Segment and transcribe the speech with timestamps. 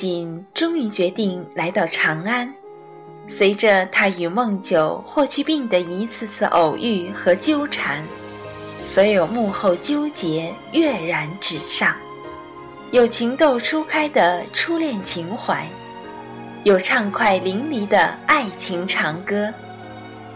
[0.00, 2.50] 锦终于决定来到长安。
[3.28, 8.02] 随着他与孟九、霍去病的一次次偶遇和纠缠，
[8.82, 11.94] 所有幕后纠结跃然纸上。
[12.92, 15.68] 有情窦初开的初恋情怀，
[16.64, 19.52] 有畅快淋漓的爱情长歌，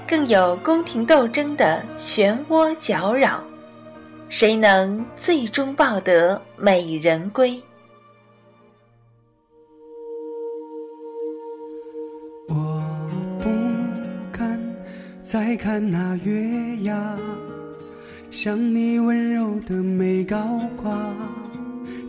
[0.07, 3.43] 更有宫廷斗争的漩涡搅扰。
[4.29, 7.61] 谁能最终抱得美人归？
[15.35, 17.19] 再看那月牙，
[18.31, 20.97] 像你温柔的眉高挂，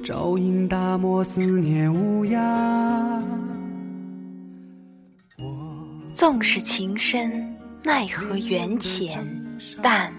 [0.03, 3.19] 照映大漠思念无涯。
[6.13, 7.51] 纵使情深，
[7.83, 9.27] 奈何缘浅，
[9.81, 10.13] 但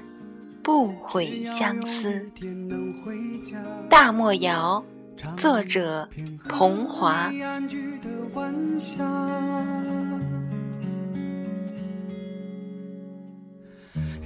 [0.61, 2.29] 不悔相思。
[3.89, 4.85] 大漠谣，
[5.37, 6.09] 作者：
[6.49, 7.31] 桐华。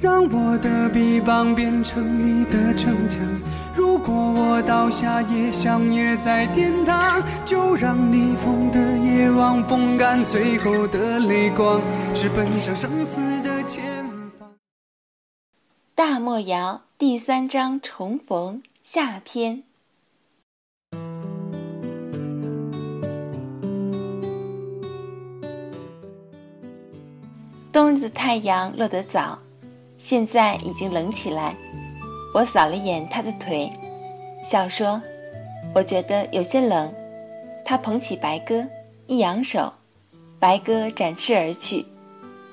[0.00, 3.20] 让我的臂膀变成你的城墙。
[3.76, 11.82] 如果我倒下也相约在天堂，就让逆风的夜望风干最后的泪光，
[12.14, 13.84] 是奔向生死的前
[14.38, 14.50] 方。
[15.94, 19.64] 大漠谣第三章重逢下篇。
[27.70, 29.38] 冬日的太阳落得早。
[30.00, 31.54] 现在已经冷起来，
[32.32, 33.70] 我扫了眼他的腿，
[34.42, 35.00] 笑说
[35.74, 36.90] ：“我觉得有些冷。”
[37.66, 38.66] 他捧起白鸽，
[39.06, 39.70] 一扬手，
[40.38, 41.84] 白鸽展翅而去。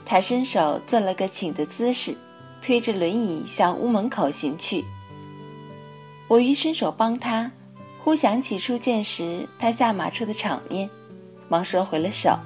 [0.03, 2.17] 他伸手做了个请的姿势，
[2.61, 4.83] 推着轮椅向屋门口行去。
[6.27, 7.49] 我欲伸手帮他，
[8.03, 10.89] 忽想起初见时他下马车的场面，
[11.47, 12.37] 忙收回了手。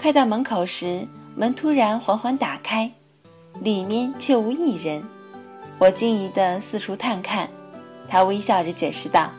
[0.00, 2.90] 快到门口时，门突然缓缓打开。
[3.60, 5.02] 里面却无一人，
[5.78, 7.48] 我惊疑地四处探看，
[8.08, 9.30] 他微笑着解释道：“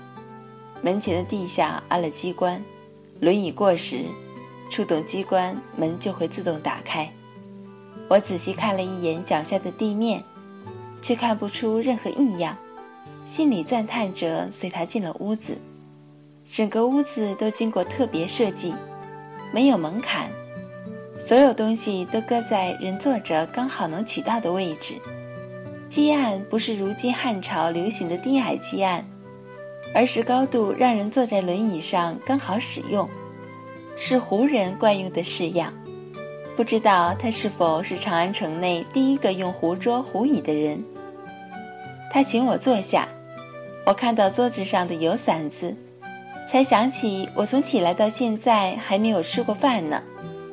[0.81, 2.63] 门前的地下安了机关，
[3.19, 4.05] 轮椅过时，
[4.69, 7.11] 触动机关，门就会自动打开。”
[8.09, 10.23] 我仔细看了一眼脚下的地面，
[11.01, 12.55] 却看不出任何异样，
[13.25, 15.57] 心里赞叹着，随他进了屋子。
[16.49, 18.73] 整个屋子都经过特别设计，
[19.53, 20.29] 没有门槛。
[21.17, 24.95] 所有东西都搁在人坐着刚好能取到的位置。
[25.87, 29.05] 基案不是如今汉朝流行的低矮基案，
[29.93, 33.07] 而是高度让人坐在轮椅上刚好使用，
[33.95, 35.71] 是胡人惯用的式样。
[36.55, 40.83] 不知道他是否是长安城内第一个用胡桌胡椅的人。
[42.11, 43.07] 他请我坐下，
[43.85, 45.75] 我看到桌子上的油伞子，
[46.47, 50.01] 才想起我从起来到现在还没有吃过饭呢。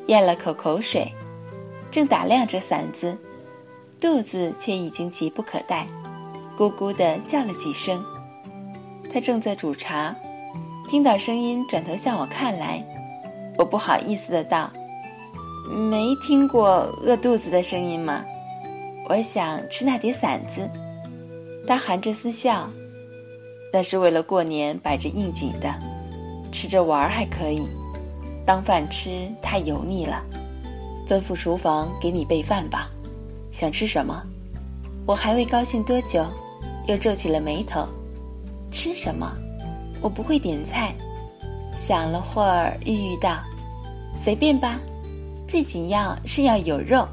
[0.07, 1.11] 咽了口口水，
[1.89, 3.17] 正打量着伞子，
[3.99, 5.87] 肚子却已经急不可待，
[6.57, 8.03] 咕咕地叫了几声。
[9.13, 10.15] 他正在煮茶，
[10.87, 12.83] 听到声音转头向我看来，
[13.57, 14.71] 我不好意思的道
[15.89, 18.23] ：“没听过饿肚子的声音吗？
[19.09, 20.69] 我想吃那碟馓子。”
[21.67, 22.69] 他含着丝笑
[23.71, 25.73] ：“那是为了过年摆着应景的，
[26.51, 27.67] 吃着玩还可以。”
[28.45, 30.23] 当饭吃太油腻了，
[31.07, 32.89] 吩咐厨房给你备饭吧。
[33.51, 34.23] 想吃什么？
[35.05, 36.25] 我还未高兴多久，
[36.87, 37.87] 又皱起了眉头。
[38.71, 39.31] 吃什么？
[40.01, 40.93] 我不会点菜。
[41.75, 43.37] 想了会儿，郁郁道
[44.15, 44.79] ：“随便吧，
[45.47, 47.07] 最紧要是要有肉，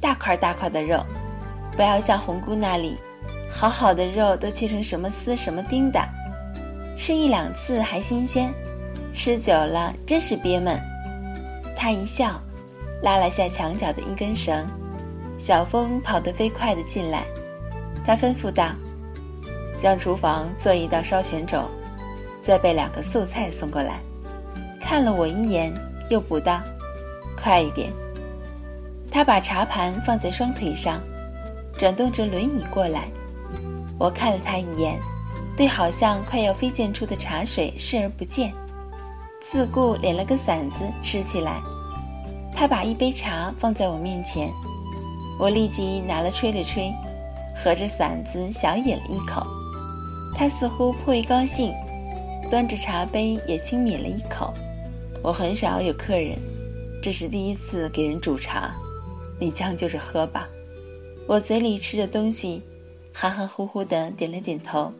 [0.00, 1.04] 大块大块的肉，
[1.76, 2.96] 不要像红姑那里，
[3.50, 6.00] 好好的肉都切成什么丝什么丁的，
[6.96, 8.52] 吃一两次还新鲜。”
[9.14, 10.80] 吃久了真是憋闷，
[11.76, 12.40] 他一笑，
[13.02, 14.66] 拉了下墙角的一根绳，
[15.38, 17.24] 小风跑得飞快地进来。
[18.04, 18.72] 他吩咐道
[19.82, 21.68] ：“让厨房做一道烧全肘，
[22.40, 24.00] 再备两个素菜送过来。”
[24.80, 25.72] 看了我一眼，
[26.08, 26.60] 又补道
[27.36, 27.92] ：“快一点。
[29.10, 31.02] 他把茶盘放在双腿上，
[31.78, 33.08] 转动着轮椅过来。
[33.98, 34.98] 我看了他一眼，
[35.54, 38.52] 对好像快要飞溅出的茶水视而不见，
[39.42, 41.60] 自顾敛了个嗓子吃起来。
[42.54, 44.50] 他把一杯茶放在我面前，
[45.38, 46.92] 我立即拿了吹了吹，
[47.56, 49.46] 合着嗓子小饮了一口。
[50.34, 51.72] 他似乎颇为高兴，
[52.50, 54.52] 端着茶杯也轻抿了一口。
[55.22, 56.38] 我很少有客人，
[57.02, 58.74] 这是第一次给人煮茶。
[59.38, 60.48] 你将就着喝吧，
[61.26, 62.62] 我嘴里吃着东西，
[63.12, 64.92] 含含糊糊的点了点头。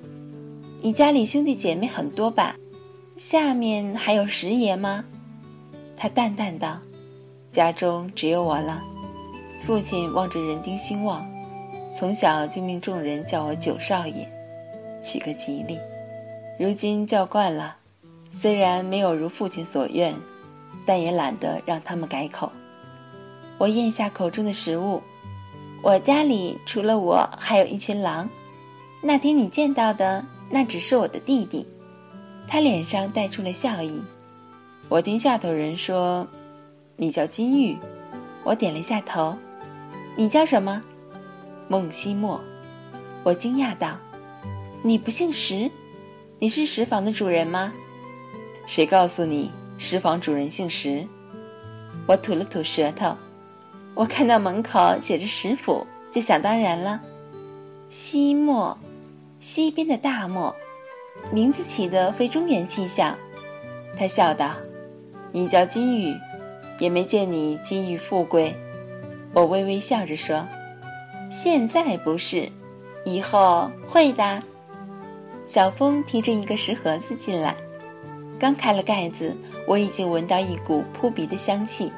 [0.80, 2.56] 你家里兄弟姐妹很多吧？
[3.22, 5.04] 下面还有十爷吗？
[5.94, 6.80] 他淡淡道
[7.52, 8.82] ：“家中只有我了。”
[9.62, 11.24] 父亲望着人丁兴旺，
[11.94, 14.28] 从小就命众人叫我九少爷，
[15.00, 15.78] 取个吉利。
[16.58, 17.76] 如今叫惯了，
[18.32, 20.12] 虽然没有如父亲所愿，
[20.84, 22.50] 但也懒得让他们改口。
[23.56, 25.00] 我咽下口中的食物。
[25.80, 28.28] 我家里除了我，还有一群狼。
[29.00, 31.64] 那天你见到的，那只是我的弟弟。
[32.46, 34.02] 他脸上带出了笑意。
[34.88, 36.26] 我听下头人说，
[36.96, 37.76] 你叫金玉。
[38.44, 39.36] 我点了下头。
[40.16, 40.82] 你叫什么？
[41.68, 42.42] 孟西莫。
[43.22, 43.96] 我惊讶道
[44.82, 45.70] ：“你不姓石？
[46.38, 47.72] 你是石房的主人吗？”
[48.66, 51.06] 谁告诉你石房主人姓石？
[52.06, 53.16] 我吐了吐舌头。
[53.94, 57.00] 我看到门口写着“石府”，就想当然了。
[57.88, 58.76] 西莫，
[59.38, 60.54] 西边的大漠，
[61.30, 63.16] 名字起得非中原气象。
[63.96, 64.54] 他笑道
[65.32, 66.16] ：“你叫金玉，
[66.78, 68.54] 也没见你金玉富贵。”
[69.34, 70.46] 我微微笑着说
[71.30, 72.50] ：“现在不是，
[73.04, 74.42] 以后会的。”
[75.46, 77.54] 小峰提着一个石盒子进来，
[78.38, 79.36] 刚开了盖子，
[79.66, 81.90] 我已经闻到一股扑鼻的香气。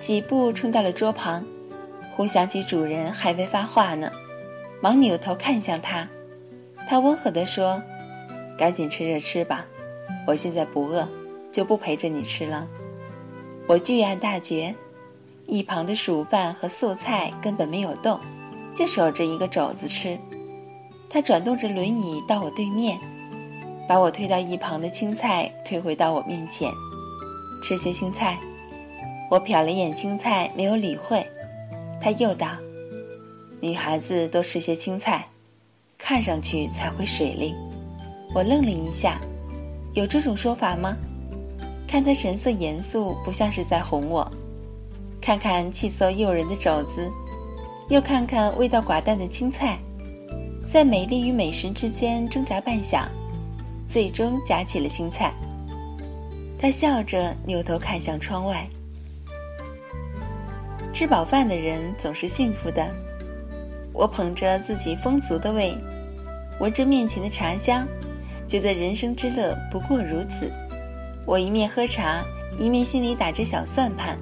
[0.00, 1.44] 几步冲到了桌旁，
[2.16, 4.10] 忽想起主人还未发话呢，
[4.80, 6.08] 忙扭头看向他。
[6.88, 7.82] 他温和地说
[8.60, 9.64] ：“赶紧吃着吃吧，
[10.26, 11.08] 我现在不饿，
[11.50, 12.68] 就不陪着你吃了。”
[13.66, 14.74] 我巨案大绝，
[15.46, 18.20] 一旁的薯饭和素菜根本没有动，
[18.74, 20.18] 就守着一个肘子吃。
[21.08, 22.98] 他转动着轮椅到我对面，
[23.88, 26.70] 把我推到一旁的青菜推回到我面前，
[27.62, 28.38] 吃些青菜。
[29.30, 31.26] 我瞟了眼青菜，没有理会。
[31.98, 32.48] 他又道
[33.62, 35.26] ：“女孩子多吃些青菜，
[35.96, 37.56] 看上去才会水灵。”
[38.32, 39.20] 我愣了一下，
[39.92, 40.96] 有这种说法吗？
[41.86, 44.30] 看他神色严肃，不像是在哄我。
[45.20, 47.10] 看看气色诱人的肘子，
[47.88, 49.78] 又看看味道寡淡的青菜，
[50.64, 53.06] 在美丽与美食之间挣扎半晌，
[53.88, 55.34] 最终夹起了青菜。
[56.58, 58.66] 他笑着扭头看向窗外。
[60.92, 62.88] 吃饱饭的人总是幸福的。
[63.92, 65.76] 我捧着自己丰足的胃，
[66.60, 67.86] 闻着面前的茶香，
[68.50, 70.50] 觉得人生之乐不过如此。
[71.24, 72.24] 我一面喝茶，
[72.58, 74.18] 一面心里打着小算盘。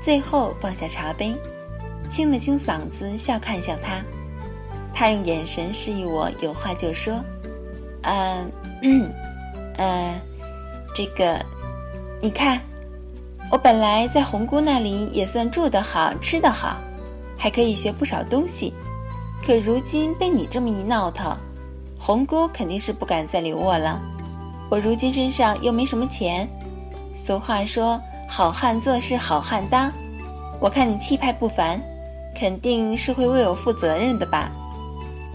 [0.00, 1.36] 最后放下茶杯，
[2.08, 4.02] 清了清嗓子，笑看向他。
[4.94, 7.22] 他用眼神示意我有话就说
[8.04, 8.50] ：“嗯，
[9.76, 10.18] 嗯，
[10.94, 11.38] 这个，
[12.22, 12.58] 你看。”
[13.52, 16.80] 我本来在红姑那里也算住得好、吃得好，
[17.36, 18.72] 还可以学不少东西。
[19.44, 21.36] 可如今被你这么一闹腾，
[22.04, 24.02] 红姑肯定是不敢再留我了。
[24.68, 26.48] 我如今身上又没什么钱，
[27.14, 29.92] 俗话说“好汉做事好汉当”，
[30.58, 31.80] 我看你气派不凡，
[32.34, 34.50] 肯定是会为我负责任的吧？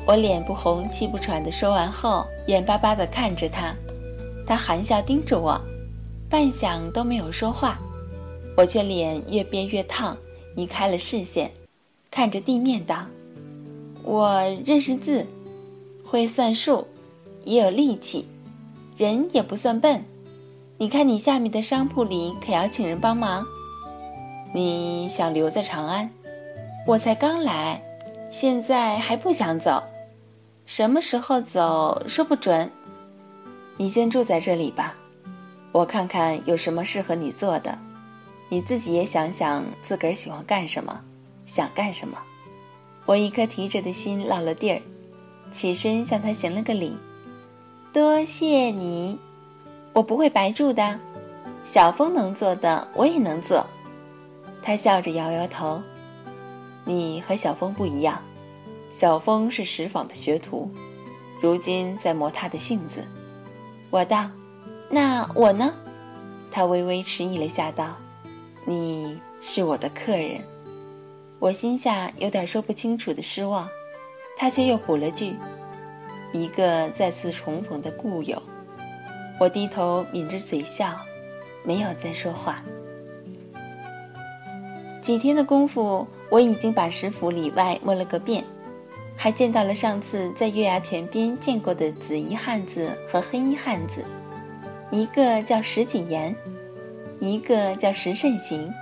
[0.06, 3.74] 我脸不红气不喘的说完后，眼巴巴地看着他，
[4.46, 5.58] 他含笑盯着我，
[6.30, 7.80] 半晌都没有说话。
[8.58, 10.18] 我却脸越变越烫，
[10.58, 11.50] 移开了视线，
[12.12, 13.06] 看着地面道
[14.04, 15.26] ：“我认识字，
[16.10, 16.88] 会算数，
[17.44, 18.26] 也有力气，
[18.96, 20.06] 人也不算笨。
[20.78, 23.46] 你看你下面的商铺里可要请人帮忙？
[24.54, 26.10] 你想留在长安？
[26.88, 27.84] 我才刚来，
[28.32, 29.84] 现在还不想走。
[30.66, 32.72] 什么时候走说不准。
[33.76, 34.96] 你先住在这里吧，
[35.74, 37.78] 我看看有什么适合你做的。”
[38.50, 41.02] 你自己也想想，自个儿喜欢干什么，
[41.46, 42.18] 想干什么。
[43.06, 44.82] 我一颗提着的心落了地儿，
[45.52, 46.98] 起身向他行了个礼，
[47.92, 49.18] 多谢你。
[49.94, 51.00] 我不会白住的，
[51.64, 53.66] 小峰能做的我也能做。
[54.62, 55.82] 他笑着摇摇头，
[56.86, 58.22] 你和小峰不一样，
[58.92, 60.70] 小峰是石坊的学徒，
[61.42, 63.08] 如今在磨他的性子。
[63.90, 64.30] 我道，
[64.90, 65.74] 那我呢？
[66.52, 67.96] 他微微迟疑了下，道。
[68.66, 70.42] 你是我的客人。
[71.40, 73.70] 我心下有点说不清楚的失望，
[74.38, 75.36] 他却又补了句
[76.32, 78.42] ：“一个再次重逢的故友。”
[79.40, 80.96] 我低头抿着嘴笑，
[81.64, 82.64] 没有再说话。
[85.02, 88.44] 几天的功夫，我已经把石府里外摸了个遍，
[89.16, 94.04] 还见到了上次在月牙泉边见过的紫衣汉子和黑衣汉子，
[94.92, 96.36] 一个叫石景言，
[97.20, 98.74] 一个叫石慎行。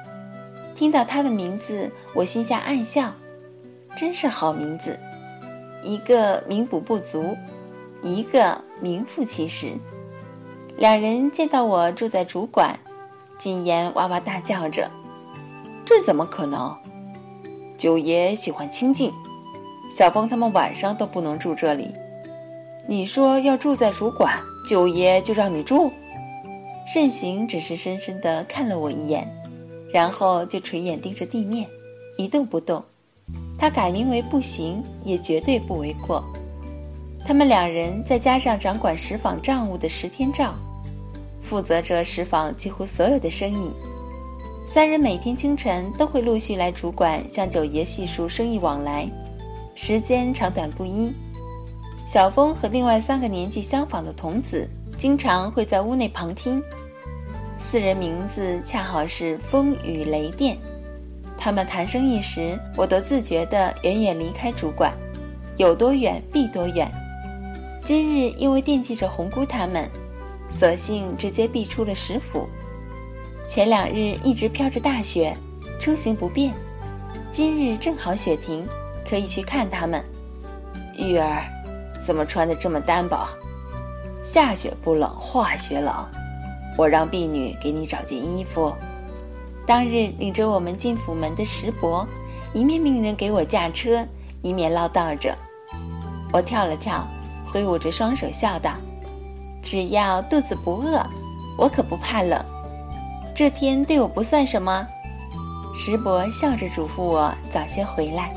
[0.73, 3.13] 听到他们名字，我心下暗笑，
[3.95, 4.97] 真是好名字，
[5.85, 7.37] 一个名补不足，
[8.01, 9.73] 一个名副其实。
[10.77, 12.77] 两人见到我住在主馆，
[13.37, 14.89] 谨言哇哇大叫着
[15.85, 16.75] ：“这怎么可能？
[17.77, 19.13] 九爷喜欢清静，
[19.89, 21.93] 小峰他们晚上都不能住这里。
[22.87, 25.91] 你说要住在主馆，九爷就让你住？”
[26.91, 29.31] 慎行只是深深地看了我一眼。
[29.93, 31.69] 然后就垂眼盯着地面，
[32.17, 32.83] 一动不动。
[33.57, 36.23] 他改名为不行，也绝对不为过。
[37.25, 40.53] 他们两人再加上掌管石坊账务的石天照，
[41.41, 43.71] 负责着石坊几乎所有的生意。
[44.65, 49.07] 三人每天清晨都会陆续来主管向九爷细数生意往来，
[49.75, 51.13] 时间长短不一。
[52.05, 56.61] 小峰和另外三个年纪相仿的童子，经常会在屋内旁听。
[57.57, 60.57] 四人名字恰好是风雨雷电，
[61.37, 64.91] 他们谈生意时，我都自觉地远远离开主管，
[65.57, 66.91] 有多远必多远。
[67.83, 69.89] 今日因为惦记着红姑他们，
[70.49, 72.47] 索性直接避出了石府。
[73.45, 75.37] 前两日一直飘着大雪，
[75.79, 76.51] 出行不便，
[77.29, 78.67] 今日正好雪停，
[79.07, 80.03] 可以去看他们。
[80.97, 81.43] 玉儿，
[81.99, 83.27] 怎么穿得这么单薄？
[84.23, 85.93] 下雪不冷，化雪冷。
[86.75, 88.73] 我让婢女给你找件衣服。
[89.65, 92.07] 当日领着我们进府门的石伯，
[92.53, 94.05] 一面命人给我驾车，
[94.41, 95.35] 一面唠叨着。
[96.31, 97.07] 我跳了跳，
[97.45, 98.71] 挥舞着双手笑道
[99.63, 101.01] ：“只要肚子不饿，
[101.57, 102.39] 我可不怕冷。
[103.33, 104.85] 这天对我不算什么。”
[105.73, 108.33] 石伯笑着嘱咐我早些回来。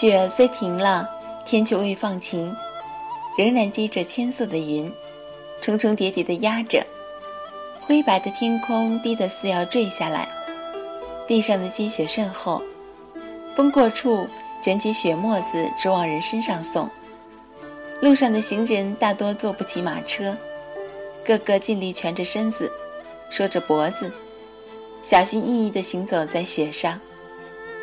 [0.00, 1.04] 雪虽停了，
[1.44, 2.54] 天却未放晴，
[3.36, 4.88] 仍然积着千色的云，
[5.60, 6.86] 重重叠叠地压着。
[7.80, 10.28] 灰白的天空低得似要坠下来，
[11.26, 12.62] 地上的积雪甚厚，
[13.56, 14.24] 风过处
[14.62, 16.88] 卷起雪沫子直往人身上送。
[18.00, 20.32] 路上的行人大多坐不起马车，
[21.24, 22.70] 个个尽力蜷着身子，
[23.32, 24.12] 缩着脖子，
[25.02, 27.00] 小心翼翼地行走在雪上。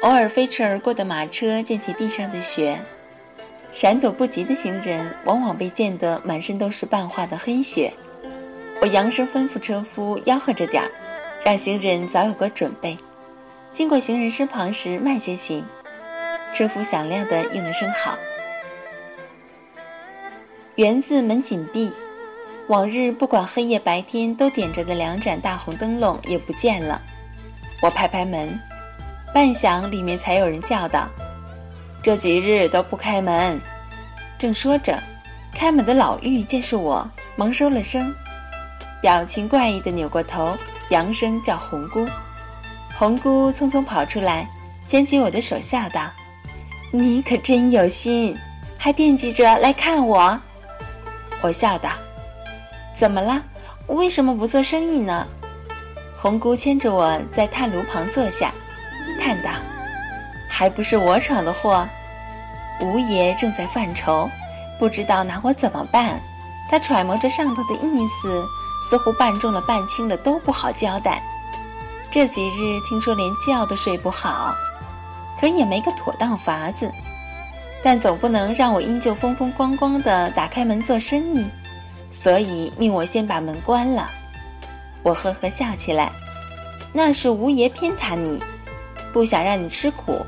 [0.01, 2.79] 偶尔飞驰而过的马车溅起地上的雪，
[3.71, 7.91] 闪躲不及的行人往往被溅得满身都是半化的黑雪。
[8.81, 10.91] 我扬声吩咐车夫吆喝着点儿，
[11.43, 12.95] 让行人早有个准备。
[13.73, 15.65] 经过行人身旁时慢些行。
[16.53, 18.17] 车夫响亮地应了声好。
[20.75, 21.91] 园子门紧闭，
[22.67, 27.01] 往日不管黑夜白天都点着的两盏大红灯笼也不见了。
[27.81, 28.57] 我拍拍门。
[29.35, 31.09] 半晌，里面才有人叫道
[32.01, 33.59] ：“这几日都不开门。”
[34.39, 34.97] 正说着，
[35.53, 38.15] 开门的老妪见是我，忙收了声，
[39.01, 40.55] 表情怪异的扭过头，
[40.87, 42.07] 扬声叫红姑。
[42.97, 44.47] 红姑匆匆跑出来，
[44.87, 46.09] 牵起我的手，笑道
[46.89, 48.37] ：“你可真有心，
[48.77, 50.39] 还惦记着来看我。”
[51.43, 51.89] 我笑道
[52.95, 53.43] ：“怎么了？
[53.87, 55.27] 为什么不做生意呢？”
[56.15, 58.53] 红姑牵着我在炭炉旁坐下。
[59.19, 59.49] 叹道
[60.49, 61.87] ：“还不是我闯的祸。”
[62.81, 64.29] 吴爷正在犯愁，
[64.77, 66.19] 不知道拿我怎么办。
[66.69, 68.45] 他揣摩着上头的意思，
[68.83, 71.21] 似乎半中了半轻了都不好交代。
[72.11, 74.55] 这几日听说连觉都睡不好，
[75.39, 76.91] 可也没个妥当法子。
[77.83, 81.47] 但总不能让我依旧风风光光的打开门做生意，
[82.09, 84.09] 所以命我先把门关了。
[85.03, 86.11] 我呵呵笑起来，
[86.91, 88.41] 那是吴爷偏袒你。
[89.15, 90.25] 不想让你吃苦，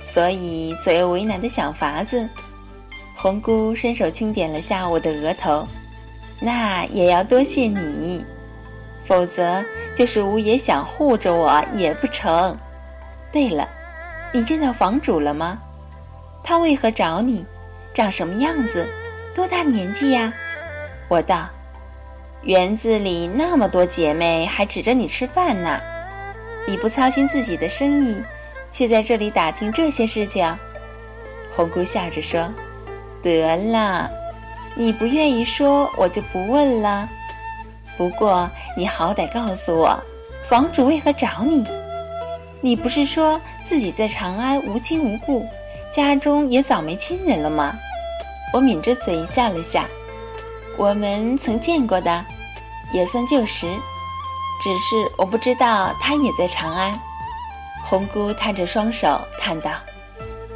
[0.00, 2.28] 所以左右为难的想法子。
[3.14, 5.64] 红姑伸手轻点了下我的额头，
[6.40, 8.24] 那也要多谢你，
[9.04, 12.58] 否则就是吴爷想护着我也不成。
[13.30, 13.68] 对了，
[14.32, 15.56] 你见到房主了吗？
[16.42, 17.46] 他为何找你？
[17.94, 18.88] 长什么样子？
[19.32, 20.32] 多大年纪呀？
[21.06, 21.48] 我道，
[22.42, 25.80] 园子里那么多姐妹，还指着你吃饭呢。
[26.68, 28.22] 你不操心自己的生意，
[28.70, 30.46] 却在这里打听这些事情？”
[31.50, 32.46] 红姑笑着说
[33.22, 34.10] ：“得了，
[34.74, 37.08] 你不愿意说，我就不问了。
[37.96, 39.98] 不过你好歹告诉我，
[40.46, 41.64] 房主为何找你？
[42.60, 45.46] 你不是说自己在长安无亲无故，
[45.90, 47.74] 家中也早没亲人了吗？”
[48.52, 49.86] 我抿着嘴笑了下。
[50.76, 52.24] 我们曾见过的，
[52.92, 53.66] 也算旧识。
[54.62, 56.98] 只是我不知道他也在长安。
[57.84, 59.70] 红姑摊着双手叹道：“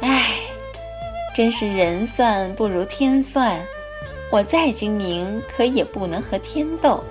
[0.01, 0.31] 唉。”
[1.35, 3.59] 真是人算不如天算，
[4.31, 7.03] 我再精明，可也不能和天斗。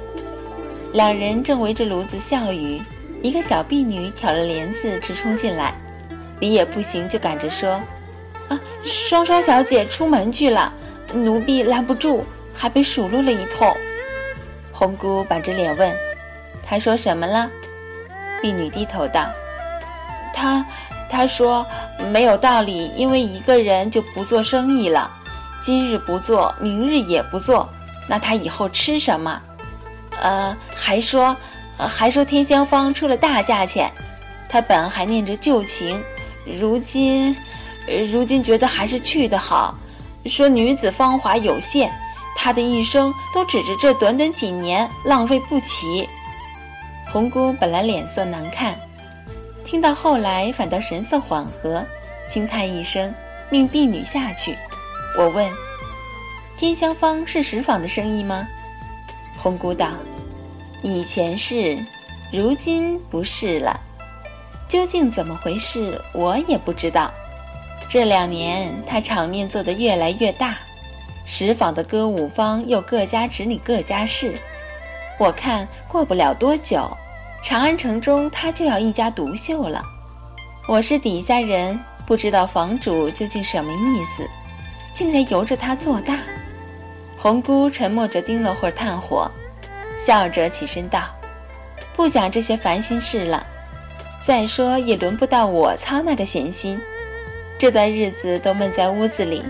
[0.93, 2.81] 两人正围着炉子笑语，
[3.21, 5.75] 一个小婢女挑了帘子直冲进来，
[6.39, 7.81] 理也不行就赶着说
[8.47, 10.73] ：“啊，双双小姐出门去了，
[11.13, 13.77] 奴婢拦不住，还被数落了一通。”
[14.71, 15.93] 红姑板着脸问
[16.73, 17.51] ：“她说什么了？”
[18.41, 19.27] 婢女低头道
[20.33, 20.65] ：“他。”
[21.13, 21.67] 他说
[22.11, 25.11] ：“没有道理，因为一个人就不做生意了，
[25.61, 27.69] 今日不做，明日也不做，
[28.09, 29.39] 那他以后吃什么？
[30.23, 31.37] 呃，还说，
[31.77, 33.93] 还说天香坊出了大价钱，
[34.49, 36.03] 他本还念着旧情，
[36.47, 37.37] 如今，
[38.11, 39.75] 如今觉得还是去的好。
[40.25, 41.93] 说女子芳华有限，
[42.35, 46.09] 他的一生都指着这短短几年浪费不起。”
[47.13, 48.75] 红姑本来脸色难看。
[49.67, 51.85] 听到后来，反倒神色缓和，
[52.27, 53.13] 轻叹一声，
[53.51, 54.57] 命婢女下去。
[55.19, 55.47] 我问
[56.57, 58.49] ：“天香坊是石坊的生意吗？”
[59.37, 59.89] 红姑道
[60.83, 61.79] ：“以前是，
[62.33, 63.79] 如今不是了。
[64.67, 67.13] 究竟怎么回事，我也不知道。
[67.91, 70.57] 这两年他场面做得越来越大，
[71.27, 74.35] 石坊的歌舞坊又各家指你各家事，
[75.19, 76.91] 我看过不了多久。”
[77.43, 79.85] 长安城中，他就要一家独秀了。
[80.69, 84.25] 我是底下人，不知道房主究竟什么意思，
[84.95, 86.21] 竟然由着他做大。
[87.19, 89.29] 红姑沉默着盯了会儿炭火，
[89.99, 91.01] 笑着起身道
[91.97, 93.45] ：“不讲这些烦心事了。
[94.21, 96.81] 再说也轮不到我操那个闲心。
[97.59, 99.43] 这段日子都闷在屋子里，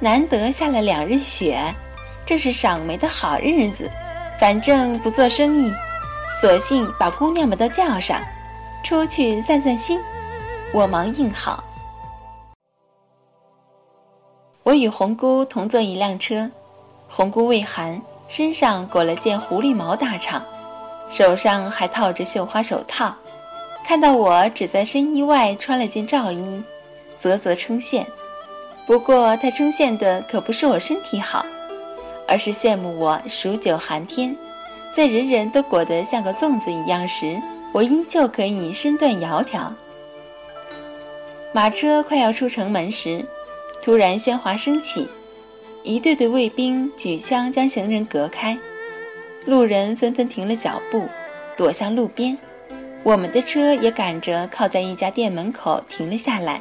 [0.00, 1.60] 难得下了两日雪，
[2.26, 3.88] 这是赏梅的好日子。
[4.40, 5.72] 反正不做生意。”
[6.40, 8.20] 索性把姑娘们都叫上，
[8.84, 9.98] 出去散散心。
[10.72, 11.64] 我忙应好。
[14.62, 16.50] 我与红姑同坐一辆车，
[17.08, 20.40] 红姑畏寒，身上裹了件狐狸毛大氅，
[21.10, 23.14] 手上还套着绣花手套。
[23.86, 26.62] 看到我只在身衣外穿了件罩衣，
[27.18, 28.04] 啧啧称羡。
[28.84, 31.46] 不过他称羡的可不是我身体好，
[32.28, 34.36] 而是羡慕我数九寒天。
[34.94, 37.40] 在人人都裹得像个粽子一样时，
[37.72, 39.70] 我依旧可以身段窈窕。
[41.52, 43.24] 马车快要出城门时，
[43.82, 45.06] 突然喧哗声起，
[45.82, 48.58] 一队队卫兵举枪将行人隔开，
[49.44, 51.06] 路人纷纷停了脚步，
[51.56, 52.36] 躲向路边。
[53.02, 56.60] 我们的车也赶着靠在一家店门口停了下来，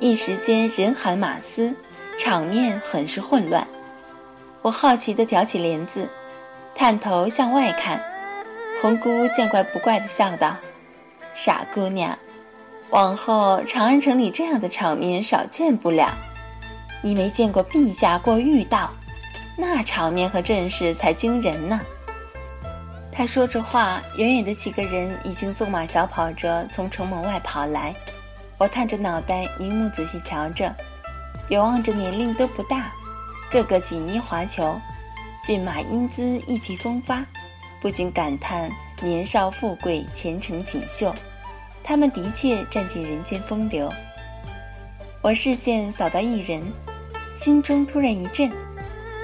[0.00, 1.74] 一时间人喊马嘶，
[2.18, 3.66] 场面很是混乱。
[4.60, 6.08] 我好奇地挑起帘子。
[6.74, 8.02] 探头向外看，
[8.80, 10.56] 红姑见怪不怪地笑道
[11.34, 12.18] ：“傻姑娘，
[12.90, 16.12] 往后长安城里这样的场面少见不了。
[17.02, 18.90] 你没见过陛下过御道，
[19.56, 21.80] 那场面和阵势才惊人呢。”
[23.12, 27.94] 他说着话，远远的几个人已经纵马小跑着从城门外跑来。
[28.58, 30.74] 我探着脑袋，凝目仔细瞧着，
[31.48, 32.90] 远望着年龄都不大，
[33.50, 34.80] 个个锦衣华裘。
[35.42, 37.24] 骏马英姿意气风发，
[37.80, 41.12] 不禁感叹年少富贵、前程锦绣。
[41.82, 43.92] 他们的确占尽人间风流。
[45.20, 46.62] 我视线扫到一人，
[47.34, 48.48] 心中突然一震。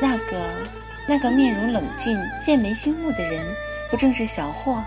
[0.00, 0.36] 那个
[1.08, 3.46] 那个面容冷峻、剑眉星目的人，
[3.88, 4.82] 不正是小霍？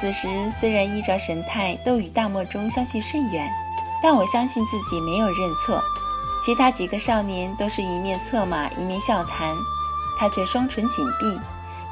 [0.00, 3.48] 此时虽然衣着神态都与大漠中相去甚远，
[4.02, 5.80] 但我相信自己没有认错。
[6.44, 9.56] 其他几个少年都是一面策马，一面笑谈。
[10.18, 11.38] 他却双唇紧闭，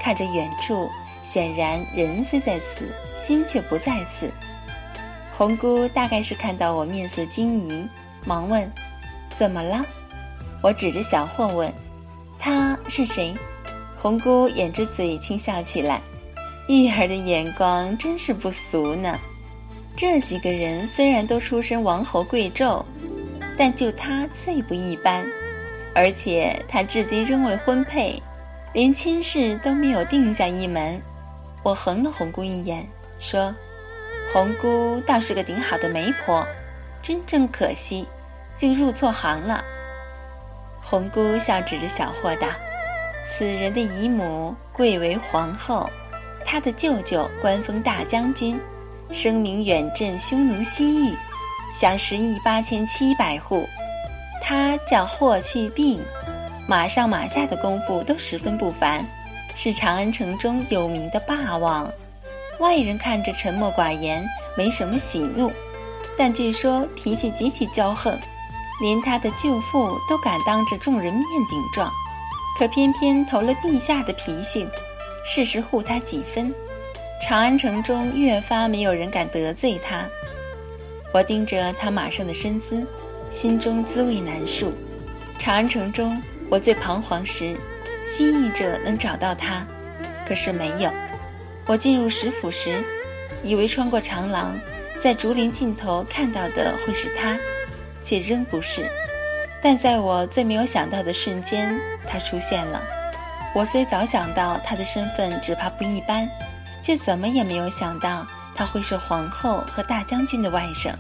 [0.01, 0.91] 看着远处，
[1.23, 4.31] 显然人虽在此，心却不在此。
[5.31, 7.87] 红姑大概是看到我面色惊疑，
[8.25, 8.69] 忙问
[9.39, 9.87] ：“怎么了？”
[10.61, 11.73] 我指着小霍问
[12.37, 13.33] ：“他是谁？”
[13.97, 16.01] 红姑掩着嘴轻笑起来，
[16.69, 19.19] 玉儿的眼光真是不俗呢。
[19.97, 22.85] 这几个人虽然都出身王侯贵胄，
[23.57, 25.27] 但就他最不一般。
[25.97, 28.23] 而且他至今仍未婚配，
[28.75, 31.01] 连亲事都没有定下一门。
[31.63, 32.87] 我横了红姑一眼，
[33.19, 33.55] 说
[34.31, 36.47] ：“红姑倒是个顶好的媒婆，
[37.01, 38.07] 真正可惜，
[38.59, 39.65] 竟入错行了。
[40.83, 42.47] 红姑笑指着小霍道
[43.27, 45.89] ：“此人的姨母贵为皇后，
[46.45, 48.61] 他的舅舅官封大将军，
[49.11, 51.15] 声名远震匈奴西域，
[51.73, 53.67] 享十亿八千七百户。
[54.43, 56.01] 他叫霍去病，
[56.67, 59.05] 马上马下的功夫都十分不凡，
[59.55, 61.91] 是长安城中有名的霸王。
[62.61, 64.25] 外人看着沉默寡言，
[64.57, 65.51] 没什么喜怒，
[66.17, 68.17] 但据说脾气极其骄横。”
[68.79, 71.91] 连他的舅父都敢当着众人面顶撞，
[72.59, 74.69] 可偏偏投了陛下的脾性，
[75.25, 76.55] 事实护他几分，
[77.23, 80.05] 长安城中越发没有人敢得罪他。
[81.15, 82.87] 我盯着他马上的身姿，
[83.31, 84.73] 心中滋味难述。
[85.39, 87.57] 长安城中，我最彷徨时，
[88.05, 89.67] 心意着能找到他，
[90.27, 90.91] 可是没有。
[91.67, 92.83] 我进入石府时，
[93.43, 94.59] 以为穿过长廊，
[95.01, 97.37] 在竹林尽头看到的会是他。
[98.03, 98.89] 却仍不是，
[99.61, 101.77] 但在我最没有想到的瞬间，
[102.09, 102.81] 他出现了。
[103.53, 106.29] 我虽早想到他的身份只怕不一般，
[106.81, 110.93] 却怎么也没有想到他会是皇后和大将军的外甥。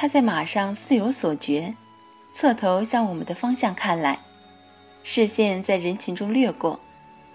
[0.00, 1.74] 他在马上似有所觉，
[2.32, 4.18] 侧头向我们的方向看来，
[5.02, 6.80] 视线在人群中掠过。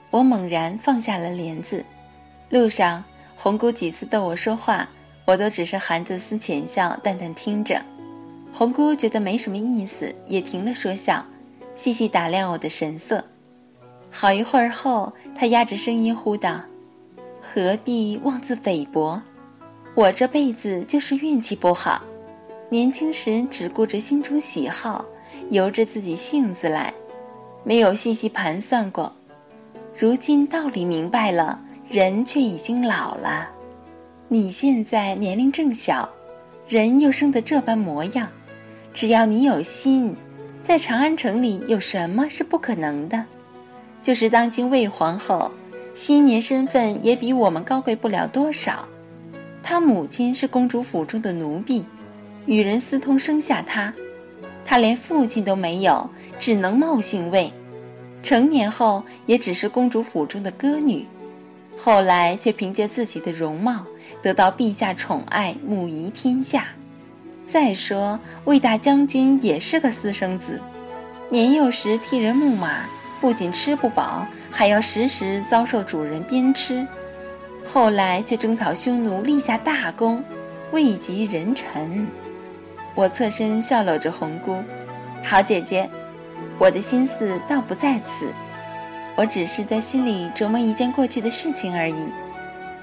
[0.10, 1.86] 我猛然放下了帘子。
[2.50, 3.04] 路上，
[3.36, 4.90] 红姑几次逗我说话。
[5.26, 7.80] 我都只是含着丝浅笑，淡淡听着。
[8.52, 11.24] 红姑觉得没什么意思，也停了说笑，
[11.76, 13.24] 细细打量我的神色。
[14.10, 16.62] 好一会儿后，她压着声音呼道
[17.40, 19.22] ：“何必妄自菲薄？
[19.94, 22.02] 我这辈子就是运气不好，
[22.70, 25.06] 年轻时只顾着心中喜好，
[25.50, 26.94] 由着自己性子来，
[27.64, 29.14] 没有细细盘算过。
[29.98, 33.52] 如今道理明白了，人却已经老了。”
[34.28, 36.10] 你现在年龄正小，
[36.68, 38.28] 人又生得这般模样，
[38.92, 40.16] 只要你有心，
[40.64, 43.24] 在长安城里有什么是不可能的？
[44.02, 45.52] 就是当今魏皇后，
[45.94, 48.88] 新年身份也比我们高贵不了多少。
[49.62, 51.86] 她母亲是公主府中的奴婢，
[52.46, 53.94] 与人私通生下他，
[54.64, 57.52] 他连父亲都没有，只能冒姓魏。
[58.24, 61.06] 成年后也只是公主府中的歌女，
[61.78, 63.86] 后来却凭借自己的容貌。
[64.22, 66.68] 得到陛下宠爱，母仪天下。
[67.46, 70.60] 再说魏大将军也是个私生子，
[71.30, 72.88] 年幼时替人牧马，
[73.22, 76.88] 不仅吃不饱，还要时时遭受主人鞭笞。
[77.64, 80.24] 后来却征讨匈奴，立下大功，
[80.72, 82.08] 位极人臣。
[82.96, 84.64] 我侧身笑搂着红姑，
[85.22, 85.90] 好姐姐，
[86.58, 88.32] 我的心思倒不在此，
[89.18, 92.08] 我只是在心里琢磨一件过去的事情而已。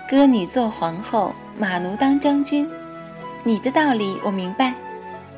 [0.06, 2.68] 歌女做皇后，马奴当将军，
[3.42, 4.74] 你的道理我明白。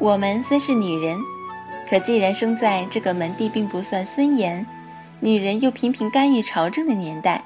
[0.00, 1.16] 我们虽是女人，
[1.88, 4.66] 可既然生在这个门第并不算森严，
[5.20, 7.40] 女人又频频干预朝政的年代，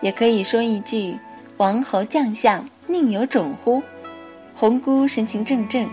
[0.00, 1.16] 也可以说一句
[1.58, 3.80] ：“王侯将相宁有种乎？”
[4.52, 5.86] 红姑神情怔怔，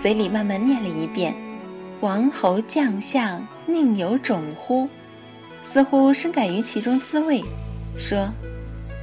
[0.00, 1.34] 嘴里慢慢念了一遍
[2.00, 4.88] ：“王侯将相宁有种乎？”
[5.62, 7.42] 似乎深感于其中滋味，
[7.96, 8.28] 说。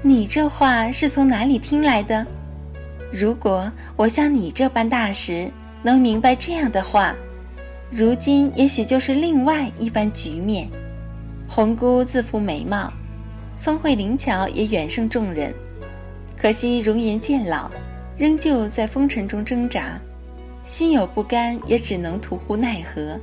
[0.03, 2.25] 你这话是从哪里听来的？
[3.13, 5.47] 如果我像你这般大时
[5.83, 7.13] 能明白这样的话，
[7.91, 10.67] 如今也许就是另外一番局面。
[11.47, 12.91] 红姑自负美貌，
[13.55, 15.53] 聪慧灵巧，也远胜众人。
[16.35, 17.69] 可惜容颜渐老，
[18.17, 19.99] 仍旧在风尘中挣扎，
[20.65, 23.19] 心有不甘，也只能徒呼奈何。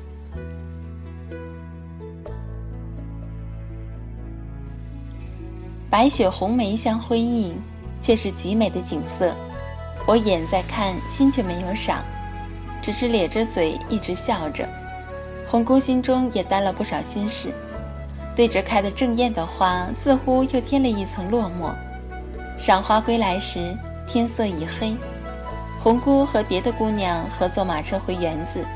[5.91, 7.57] 白雪红梅相辉映，
[8.01, 9.35] 却是极美的景色。
[10.07, 12.03] 我眼在看，心却没有赏，
[12.83, 14.69] 只是咧着嘴一直笑着。
[15.47, 17.53] 红姑心中也担了不少心事，
[18.37, 21.75] 对着开得正艳的花，似乎又添了一层落寞。
[22.59, 23.75] 赏花归来时，
[24.07, 24.95] 天色已黑。
[25.81, 28.67] 红姑和别的姑娘合坐马车回园子，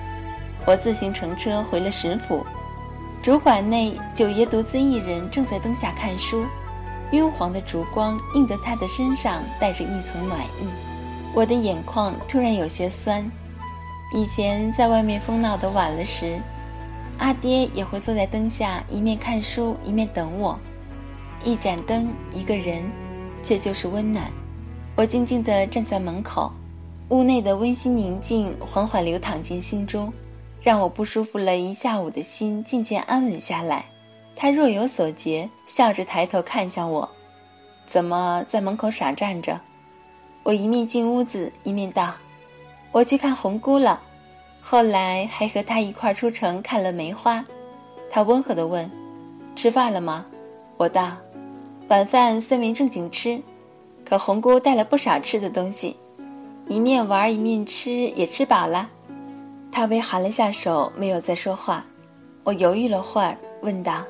[0.66, 2.46] 我自行乘车回了石府。
[3.20, 6.44] 主馆内，九爷独自一人正在灯下看书。
[7.10, 10.68] 晕黄的烛光映得他的身上带着一层暖意，
[11.34, 13.28] 我的眼眶突然有些酸。
[14.14, 16.40] 以前在外面疯闹的晚了时，
[17.18, 20.58] 阿爹也会坐在灯下，一面看书一面等我。
[21.44, 22.90] 一盏灯，一个人，
[23.42, 24.24] 却就是温暖。
[24.96, 26.52] 我静静地站在门口，
[27.12, 30.10] 屋内的温馨宁静缓缓流淌进心中，
[30.62, 33.84] 让我不舒服了一下午的心渐渐安稳下来。
[34.34, 37.06] 他若有所觉，笑着抬头看向我
[37.84, 39.60] ：“怎么在门口傻站着？”
[40.42, 42.14] 我一面进屋子，一面道
[42.92, 44.00] ：“我去看红姑了。”
[44.62, 47.44] 后来还和他一块出城看了梅花。
[48.08, 48.90] 他温和地问
[49.54, 50.24] ：“吃饭了吗？”
[50.78, 51.12] 我道
[51.88, 53.38] ：“晚饭虽没正经吃，
[54.02, 55.94] 可红姑带了不少吃的东西，
[56.68, 58.90] 一面玩一面吃，也吃饱了。”
[59.70, 61.84] 他微含了下手，没有再说话。
[62.44, 64.04] 我犹豫了会儿，问道：“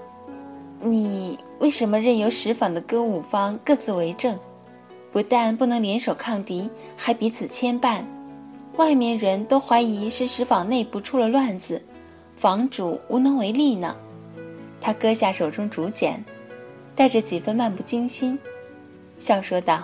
[0.80, 4.38] 你为什么任由石坊的歌舞坊各自为政？”
[5.12, 8.02] 不但不能联手抗敌，还彼此牵绊，
[8.76, 11.84] 外面人都怀疑是石坊内部出了乱子，
[12.34, 13.94] 房主无能为力呢。
[14.80, 16.24] 他割下手中竹简，
[16.94, 18.38] 带着几分漫不经心，
[19.18, 19.82] 笑说道：“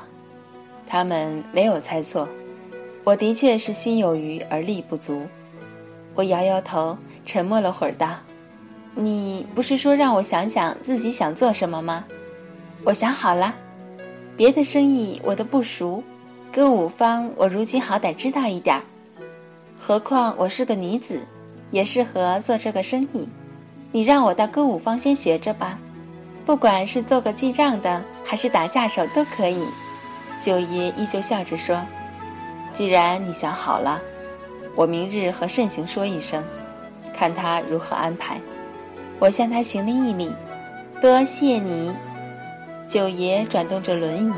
[0.88, 2.26] 他们没有猜错，
[3.08, 5.26] 我的确是心有余而力不足。”
[6.14, 8.06] 我摇摇头，沉默了会儿，道
[8.94, 12.04] ：“你不是说让我想想自己想做什么吗？
[12.84, 13.54] 我想好了。”
[14.36, 16.04] 别的生意我都不熟，
[16.52, 18.82] 歌舞方我如今好歹知道一点儿。
[19.80, 21.22] 何况我是个女子，
[21.70, 23.26] 也适合做这个生意。
[23.90, 25.78] 你让我到歌舞方先学着吧，
[26.44, 29.66] 不管是做个记账的，还是打下手都可以。
[30.42, 31.80] 九爷依旧笑着说
[32.72, 34.00] ：“既然你想好了，
[34.74, 36.44] 我明日和慎行说一声，
[37.12, 38.40] 看他如何安排。”
[39.20, 40.32] 我向他行了一礼，
[41.00, 41.92] 多谢你。
[42.86, 44.32] 九爷转动着轮椅，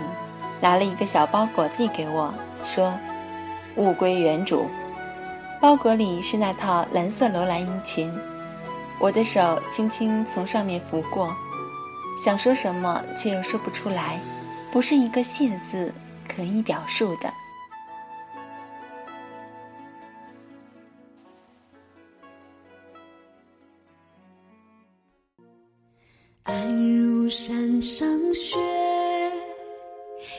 [0.58, 2.32] 拿了一个小包裹递给我，
[2.64, 2.98] 说
[3.76, 4.66] ：“物归原主。”
[5.60, 8.10] 包裹里是那套蓝色楼兰衣裙。
[8.98, 11.30] 我的手轻轻从上面拂过，
[12.24, 14.18] 想说什么却又说不出来，
[14.72, 15.92] 不是一个“谢”字
[16.26, 17.30] 可以表述的。
[27.80, 28.58] 山上雪，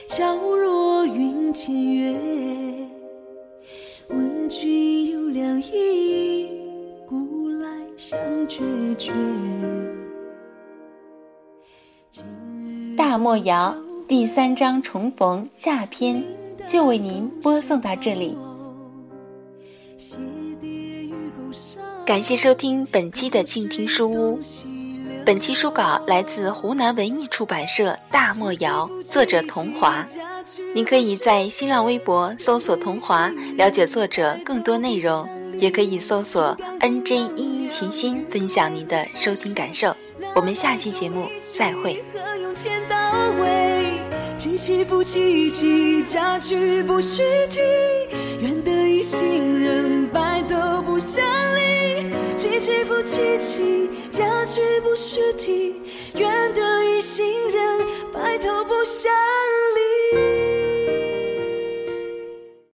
[0.08, 2.16] 皎若云间月。
[4.10, 6.48] 问君有两意，
[7.08, 8.64] 古来相决
[8.96, 9.12] 绝。
[12.96, 13.76] 大漠谣
[14.08, 16.24] 第三章重逢下篇
[16.68, 18.38] 就为您播送到这里，
[22.06, 24.40] 感谢收听本期的静听书屋。
[25.26, 30.04] 本期书稿来自湖南文艺出版社《大漠谣》，作者桐华。
[30.74, 35.28] 您可以在新浪微博搜索“桐华”了解作者更多内容，
[35.60, 39.96] 也可以搜索 “nj 一一琴心”分享您的收听感受。
[40.36, 42.04] 我们下期节目再会。
[44.38, 47.60] 起起伏起起，家具不许提，
[54.12, 55.74] 嫁娶不须啼
[56.16, 57.80] 愿得一心人
[58.14, 59.10] 白头不相
[59.76, 59.91] 离。